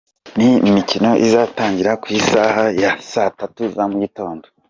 [0.37, 4.45] Ni imikino izatangira ku isaha ya saa tatu za mu gitondo.